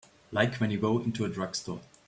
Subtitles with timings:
[0.31, 1.81] Like when you go into a drugstore.